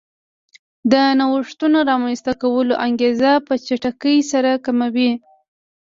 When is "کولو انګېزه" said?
2.41-3.31